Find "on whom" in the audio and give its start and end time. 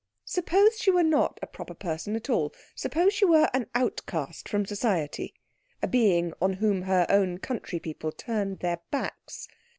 6.41-6.81